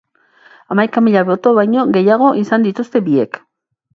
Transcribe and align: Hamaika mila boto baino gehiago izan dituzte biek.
Hamaika 0.75 1.03
mila 1.07 1.21
boto 1.27 1.53
baino 1.59 1.85
gehiago 1.97 2.31
izan 2.45 2.65
dituzte 2.69 3.05
biek. 3.11 3.41